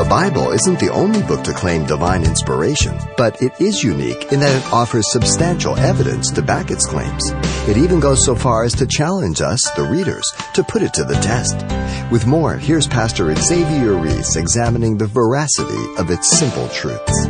The 0.00 0.08
Bible 0.08 0.52
isn't 0.52 0.80
the 0.80 0.90
only 0.90 1.20
book 1.20 1.44
to 1.44 1.52
claim 1.52 1.84
divine 1.84 2.24
inspiration, 2.24 2.98
but 3.18 3.42
it 3.42 3.52
is 3.60 3.84
unique 3.84 4.32
in 4.32 4.40
that 4.40 4.56
it 4.56 4.72
offers 4.72 5.12
substantial 5.12 5.76
evidence 5.76 6.30
to 6.30 6.40
back 6.40 6.70
its 6.70 6.86
claims. 6.86 7.32
It 7.68 7.76
even 7.76 8.00
goes 8.00 8.24
so 8.24 8.34
far 8.34 8.64
as 8.64 8.72
to 8.76 8.86
challenge 8.86 9.42
us, 9.42 9.60
the 9.76 9.82
readers, 9.82 10.24
to 10.54 10.64
put 10.64 10.80
it 10.80 10.94
to 10.94 11.04
the 11.04 11.16
test. 11.16 11.54
With 12.10 12.26
more, 12.26 12.56
here's 12.56 12.86
Pastor 12.86 13.34
Xavier 13.34 13.92
Reese 13.92 14.36
examining 14.36 14.96
the 14.96 15.06
veracity 15.06 15.94
of 15.98 16.10
its 16.10 16.30
simple 16.30 16.66
truths. 16.70 17.26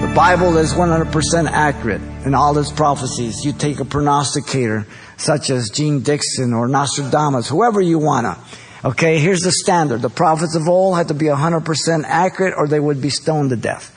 The 0.00 0.12
Bible 0.14 0.58
is 0.58 0.74
100% 0.74 1.50
accurate 1.50 2.02
in 2.24 2.36
all 2.36 2.56
its 2.56 2.70
prophecies. 2.70 3.44
You 3.44 3.52
take 3.52 3.80
a 3.80 3.84
prognosticator 3.84 4.86
such 5.16 5.50
as 5.50 5.70
Jeane 5.70 6.02
Dixon 6.02 6.54
or 6.54 6.68
Nostradamus, 6.68 7.48
whoever 7.48 7.80
you 7.80 7.98
wanna. 7.98 8.38
Okay, 8.84 9.18
here's 9.18 9.40
the 9.40 9.50
standard. 9.50 10.02
The 10.02 10.10
prophets 10.10 10.54
of 10.54 10.68
old 10.68 10.96
had 10.96 11.08
to 11.08 11.14
be 11.14 11.26
100% 11.26 12.04
accurate 12.04 12.54
or 12.56 12.68
they 12.68 12.78
would 12.78 13.02
be 13.02 13.10
stoned 13.10 13.50
to 13.50 13.56
death. 13.56 13.94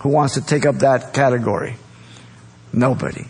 Who 0.00 0.10
wants 0.10 0.34
to 0.34 0.42
take 0.42 0.66
up 0.66 0.76
that 0.76 1.14
category? 1.14 1.76
Nobody. 2.72 3.24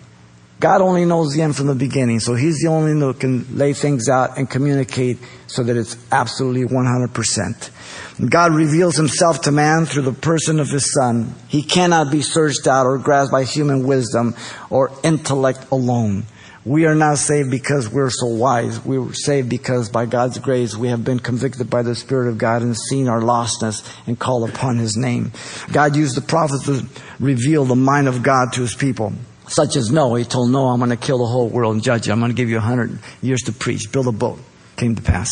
God 0.59 0.81
only 0.81 1.05
knows 1.05 1.35
the 1.35 1.43
end 1.43 1.55
from 1.55 1.67
the 1.67 1.75
beginning, 1.75 2.21
so 2.21 2.35
He's 2.35 2.61
the 2.61 2.69
only 2.69 2.93
one 2.93 3.01
who 3.01 3.15
can 3.15 3.59
lay 3.59 3.73
things 3.73 4.09
out 4.09 4.39
and 4.39 4.49
communicate 4.49 5.19
so 5.47 5.63
that 5.63 5.77
it's 5.77 5.97
absolutely 6.11 6.65
100%. 6.65 8.31
God 8.31 8.53
reveals 8.53 8.97
Himself 8.97 9.43
to 9.43 9.53
man 9.53 9.85
through 9.85 10.03
the 10.03 10.13
person 10.13 10.61
of 10.61 10.69
His 10.69 10.93
Son. 10.93 11.35
He 11.49 11.63
cannot 11.63 12.11
be 12.11 12.23
searched 12.23 12.67
out 12.67 12.87
or 12.87 12.99
grasped 12.99 13.31
by 13.31 13.45
human 13.45 13.87
wisdom 13.87 14.35
or 14.71 14.91
intellect 15.03 15.71
alone. 15.71 16.25
We 16.67 16.87
are 16.87 16.95
not 16.95 17.19
saved 17.19 17.51
because 17.51 17.91
we're 17.91 18.09
so 18.09 18.27
wise. 18.27 18.83
We 18.83 18.99
were 18.99 19.13
saved 19.13 19.51
because 19.51 19.91
by 19.91 20.07
God's 20.07 20.39
grace 20.39 20.75
we 20.75 20.89
have 20.89 21.05
been 21.05 21.19
convicted 21.19 21.69
by 21.69 21.83
the 21.83 21.95
Spirit 21.95 22.31
of 22.31 22.39
God 22.39 22.63
and 22.63 22.75
seen 22.75 23.07
our 23.07 23.21
lostness 23.21 23.87
and 24.07 24.19
call 24.19 24.49
upon 24.49 24.79
His 24.79 24.97
name. 24.97 25.33
God 25.73 25.95
used 25.95 26.17
the 26.17 26.23
prophets 26.23 26.65
to 26.65 26.87
reveal 27.21 27.67
the 27.67 27.77
mind 27.77 28.09
of 28.09 28.23
God 28.23 28.55
to 28.55 28.63
His 28.63 28.75
people. 28.75 29.13
Such 29.47 29.77
as 29.77 29.91
Noah, 29.91 30.21
he 30.21 30.25
told 30.25 30.51
Noah, 30.51 30.73
I'm 30.73 30.79
going 30.79 30.89
to 30.89 30.97
kill 30.97 31.19
the 31.19 31.27
whole 31.27 31.51
world 31.51 31.75
and 31.75 31.85
judge 31.85 32.07
you. 32.07 32.15
I'm 32.15 32.19
going 32.19 32.31
to 32.31 32.37
give 32.37 32.49
you 32.49 32.57
a 32.57 32.61
hundred 32.61 32.99
years 33.21 33.43
to 33.43 33.53
preach. 33.53 33.93
Build 33.93 34.07
a 34.07 34.13
boat. 34.13 34.39
Came 34.77 34.95
to 34.95 35.03
pass. 35.03 35.29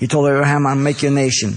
He 0.00 0.08
told 0.08 0.26
Abraham, 0.26 0.66
I'll 0.66 0.74
make 0.74 1.04
you 1.04 1.08
a 1.08 1.12
nation. 1.12 1.54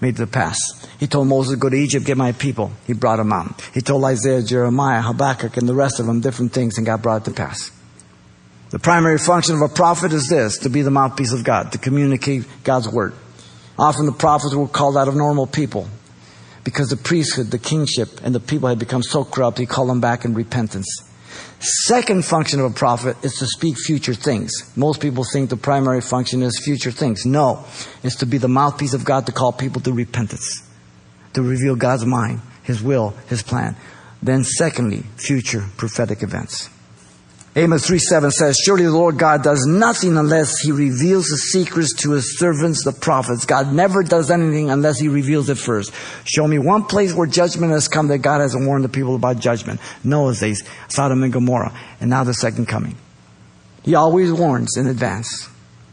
Made 0.00 0.16
to 0.18 0.28
pass. 0.28 0.58
He 1.00 1.08
told 1.08 1.26
Moses, 1.26 1.56
go 1.56 1.68
to 1.68 1.76
Egypt, 1.76 2.06
get 2.06 2.16
my 2.16 2.30
people. 2.30 2.70
He 2.86 2.92
brought 2.92 3.16
them 3.16 3.32
out. 3.32 3.60
He 3.74 3.80
told 3.80 4.04
Isaiah, 4.04 4.42
Jeremiah, 4.42 5.02
Habakkuk, 5.02 5.56
and 5.56 5.68
the 5.68 5.74
rest 5.74 5.98
of 5.98 6.06
them 6.06 6.20
different 6.20 6.52
things 6.52 6.78
and 6.78 6.86
God 6.86 7.02
brought 7.02 7.22
it 7.22 7.24
to 7.24 7.30
pass. 7.32 7.72
The 8.74 8.80
primary 8.80 9.18
function 9.18 9.54
of 9.54 9.60
a 9.60 9.68
prophet 9.68 10.12
is 10.12 10.26
this, 10.26 10.58
to 10.58 10.68
be 10.68 10.82
the 10.82 10.90
mouthpiece 10.90 11.32
of 11.32 11.44
God, 11.44 11.70
to 11.70 11.78
communicate 11.78 12.44
God's 12.64 12.88
word. 12.88 13.14
Often 13.78 14.06
the 14.06 14.10
prophets 14.10 14.52
were 14.52 14.66
called 14.66 14.96
out 14.96 15.06
of 15.06 15.14
normal 15.14 15.46
people 15.46 15.88
because 16.64 16.88
the 16.88 16.96
priesthood, 16.96 17.52
the 17.52 17.58
kingship, 17.60 18.08
and 18.24 18.34
the 18.34 18.40
people 18.40 18.68
had 18.68 18.80
become 18.80 19.04
so 19.04 19.24
corrupt, 19.24 19.58
he 19.58 19.66
called 19.66 19.90
them 19.90 20.00
back 20.00 20.24
in 20.24 20.34
repentance. 20.34 20.88
Second 21.60 22.24
function 22.24 22.58
of 22.58 22.72
a 22.72 22.74
prophet 22.74 23.16
is 23.22 23.38
to 23.38 23.46
speak 23.46 23.78
future 23.78 24.12
things. 24.12 24.52
Most 24.74 25.00
people 25.00 25.22
think 25.22 25.50
the 25.50 25.56
primary 25.56 26.00
function 26.00 26.42
is 26.42 26.60
future 26.64 26.90
things. 26.90 27.24
No, 27.24 27.64
it's 28.02 28.16
to 28.16 28.26
be 28.26 28.38
the 28.38 28.48
mouthpiece 28.48 28.92
of 28.92 29.04
God 29.04 29.26
to 29.26 29.32
call 29.32 29.52
people 29.52 29.82
to 29.82 29.92
repentance, 29.92 30.68
to 31.34 31.42
reveal 31.42 31.76
God's 31.76 32.06
mind, 32.06 32.40
His 32.64 32.82
will, 32.82 33.10
His 33.28 33.40
plan. 33.40 33.76
Then 34.20 34.42
secondly, 34.42 35.04
future 35.16 35.64
prophetic 35.76 36.24
events. 36.24 36.70
Amos 37.56 37.86
3 37.86 37.98
7 38.00 38.30
says, 38.32 38.56
Surely 38.56 38.84
the 38.84 38.90
Lord 38.90 39.16
God 39.16 39.44
does 39.44 39.64
nothing 39.64 40.16
unless 40.16 40.58
he 40.58 40.72
reveals 40.72 41.26
the 41.26 41.36
secrets 41.36 41.94
to 42.02 42.12
his 42.12 42.36
servants, 42.36 42.84
the 42.84 42.90
prophets. 42.90 43.46
God 43.46 43.72
never 43.72 44.02
does 44.02 44.28
anything 44.28 44.70
unless 44.70 44.98
he 44.98 45.06
reveals 45.06 45.48
it 45.48 45.58
first. 45.58 45.92
Show 46.24 46.48
me 46.48 46.58
one 46.58 46.82
place 46.84 47.14
where 47.14 47.28
judgment 47.28 47.70
has 47.70 47.86
come 47.86 48.08
that 48.08 48.18
God 48.18 48.40
hasn't 48.40 48.66
warned 48.66 48.82
the 48.82 48.88
people 48.88 49.14
about 49.14 49.38
judgment. 49.38 49.80
Noah's 50.02 50.40
days, 50.40 50.64
Sodom 50.88 51.22
and 51.22 51.32
Gomorrah, 51.32 51.72
and 52.00 52.10
now 52.10 52.24
the 52.24 52.34
second 52.34 52.66
coming. 52.66 52.96
He 53.84 53.94
always 53.94 54.32
warns 54.32 54.76
in 54.76 54.88
advance. 54.88 55.48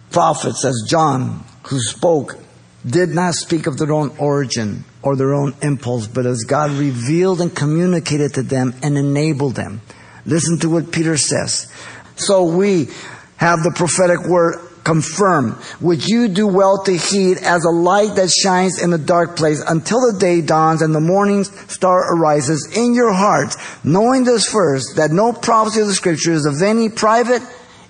Prophets, 0.09 0.65
as 0.65 0.85
John, 0.89 1.43
who 1.67 1.79
spoke, 1.79 2.39
did 2.85 3.09
not 3.09 3.35
speak 3.35 3.67
of 3.67 3.77
their 3.77 3.93
own 3.93 4.09
origin 4.17 4.83
or 5.03 5.15
their 5.15 5.33
own 5.33 5.53
impulse, 5.61 6.07
but 6.07 6.25
as 6.25 6.43
God 6.43 6.71
revealed 6.71 7.39
and 7.39 7.55
communicated 7.55 8.33
to 8.33 8.41
them 8.41 8.73
and 8.81 8.97
enabled 8.97 9.53
them. 9.53 9.81
Listen 10.25 10.59
to 10.59 10.69
what 10.69 10.91
Peter 10.91 11.17
says. 11.17 11.71
So 12.15 12.43
we 12.43 12.89
have 13.37 13.63
the 13.63 13.71
prophetic 13.71 14.27
word 14.27 14.59
confirmed. 14.83 15.55
Would 15.79 16.07
you 16.07 16.27
do 16.27 16.47
well 16.47 16.83
to 16.83 16.95
heed 16.95 17.37
as 17.37 17.65
a 17.65 17.69
light 17.69 18.15
that 18.15 18.29
shines 18.29 18.81
in 18.81 18.93
a 18.93 18.97
dark 18.97 19.35
place 19.35 19.61
until 19.67 20.11
the 20.11 20.19
day 20.19 20.41
dawns 20.41 20.81
and 20.81 20.93
the 20.93 20.99
morning 20.99 21.43
star 21.43 22.15
arises 22.15 22.75
in 22.75 22.93
your 22.93 23.13
hearts, 23.13 23.57
knowing 23.83 24.23
this 24.23 24.47
first, 24.47 24.95
that 24.95 25.11
no 25.11 25.33
prophecy 25.33 25.81
of 25.81 25.87
the 25.87 25.93
scripture 25.93 26.31
is 26.31 26.45
of 26.45 26.61
any 26.61 26.89
private 26.89 27.41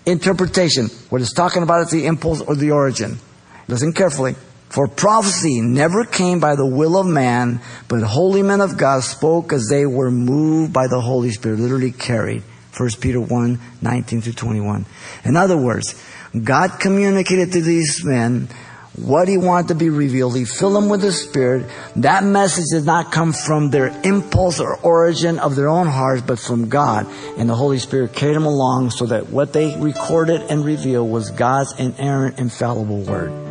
interpretation. 0.06 0.88
What 1.10 1.22
it's 1.22 1.34
talking 1.34 1.64
about 1.64 1.82
is 1.82 1.92
the 1.92 2.06
impulse 2.06 2.42
or 2.42 2.56
the 2.56 2.72
origin. 2.72 3.20
Listen 3.68 3.94
carefully. 3.94 4.36
For 4.72 4.88
prophecy 4.88 5.60
never 5.60 6.06
came 6.06 6.40
by 6.40 6.56
the 6.56 6.66
will 6.66 6.98
of 6.98 7.06
man, 7.06 7.60
but 7.90 8.04
holy 8.04 8.42
men 8.42 8.62
of 8.62 8.78
God 8.78 9.04
spoke 9.04 9.52
as 9.52 9.68
they 9.68 9.86
were 9.86 10.10
moved 10.10 10.72
by 10.72 10.88
the 10.88 11.02
Holy 11.02 11.32
Spirit, 11.32 11.60
literally 11.60 11.92
carried. 11.92 12.42
1 12.78 12.90
Peter 13.02 13.20
1, 13.20 13.60
19 13.82 14.22
to 14.22 14.34
21. 14.34 14.86
In 15.26 15.36
other 15.36 15.58
words, 15.58 16.02
God 16.42 16.80
communicated 16.80 17.52
to 17.52 17.62
these 17.62 18.06
men 18.06 18.48
what 18.96 19.28
he 19.28 19.38
wanted 19.38 19.68
to 19.70 19.76
be 19.76 19.90
revealed. 19.90 20.38
He 20.38 20.46
filled 20.46 20.76
them 20.76 20.88
with 20.88 21.02
the 21.02 21.12
Spirit. 21.12 21.70
That 21.98 22.24
message 22.24 22.68
did 22.72 22.86
not 22.86 23.12
come 23.12 23.34
from 23.34 23.72
their 23.72 23.88
impulse 24.06 24.62
or 24.62 24.78
origin 24.78 25.38
of 25.40 25.58
their 25.58 25.68
own 25.68 25.88
hearts, 25.88 26.22
but 26.22 26.40
from 26.40 26.70
God. 26.70 27.08
And 27.38 27.50
the 27.50 27.56
Holy 27.56 27.78
Spirit 27.78 28.14
carried 28.14 28.38
them 28.38 28.46
along 28.46 28.92
so 28.92 29.06
that 29.08 29.30
what 29.32 29.52
they 29.52 29.76
recorded 29.78 30.44
and 30.44 30.64
revealed 30.64 31.12
was 31.12 31.30
God's 31.30 31.78
inerrant, 31.78 32.40
infallible 32.40 33.02
word. 33.02 33.51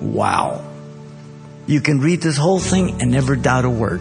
Wow. 0.00 0.64
You 1.66 1.80
can 1.80 2.00
read 2.00 2.20
this 2.20 2.36
whole 2.36 2.58
thing 2.58 3.00
and 3.00 3.10
never 3.10 3.36
doubt 3.36 3.64
a 3.64 3.70
word. 3.70 4.00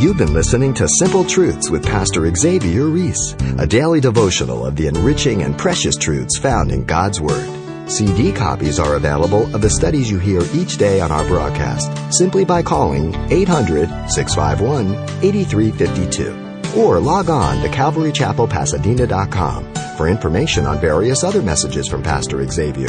You've 0.00 0.18
been 0.18 0.34
listening 0.34 0.74
to 0.74 0.88
Simple 0.98 1.24
Truths 1.24 1.70
with 1.70 1.84
Pastor 1.84 2.28
Xavier 2.34 2.86
Reese, 2.86 3.36
a 3.58 3.66
daily 3.66 4.00
devotional 4.00 4.66
of 4.66 4.74
the 4.74 4.88
enriching 4.88 5.42
and 5.42 5.56
precious 5.56 5.96
truths 5.96 6.38
found 6.38 6.72
in 6.72 6.84
God's 6.84 7.20
Word. 7.20 7.48
CD 7.88 8.32
copies 8.32 8.80
are 8.80 8.96
available 8.96 9.44
of 9.54 9.60
the 9.60 9.70
studies 9.70 10.10
you 10.10 10.18
hear 10.18 10.42
each 10.54 10.76
day 10.76 11.00
on 11.00 11.12
our 11.12 11.24
broadcast 11.26 11.88
simply 12.12 12.44
by 12.44 12.62
calling 12.62 13.14
800 13.30 13.88
651 14.08 14.94
8352 15.22 16.76
or 16.76 16.98
log 16.98 17.30
on 17.30 17.62
to 17.62 17.68
CalvaryChapelPasadena.com 17.68 19.96
for 19.96 20.08
information 20.08 20.66
on 20.66 20.80
various 20.80 21.22
other 21.22 21.42
messages 21.42 21.86
from 21.86 22.02
Pastor 22.02 22.44
Xavier. 22.46 22.88